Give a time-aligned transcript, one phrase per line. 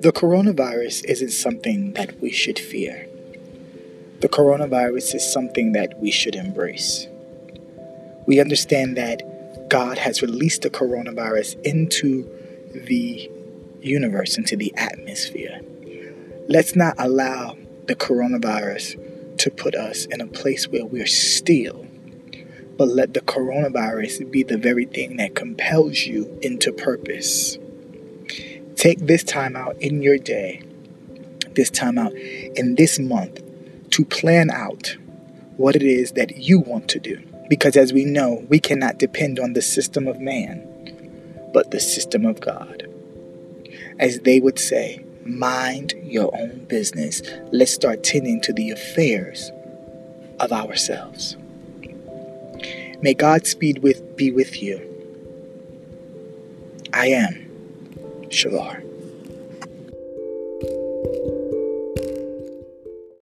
[0.00, 3.08] The coronavirus isn't something that we should fear.
[4.20, 7.08] The coronavirus is something that we should embrace.
[8.26, 9.22] We understand that
[9.68, 12.30] God has released the coronavirus into
[12.72, 13.30] the
[13.80, 15.60] universe, into the atmosphere.
[16.48, 21.85] Let's not allow the coronavirus to put us in a place where we're still,
[22.76, 27.58] but let the coronavirus be the very thing that compels you into purpose.
[28.74, 30.62] Take this time out in your day,
[31.52, 33.40] this time out in this month
[33.90, 34.96] to plan out
[35.56, 37.22] what it is that you want to do.
[37.48, 42.26] Because as we know, we cannot depend on the system of man, but the system
[42.26, 42.86] of God.
[43.98, 47.22] As they would say, mind your own business.
[47.52, 49.50] Let's start tending to the affairs
[50.38, 51.36] of ourselves.
[53.06, 54.80] May Godspeed with, be with you.
[56.92, 57.34] I am
[58.30, 58.82] Shavar.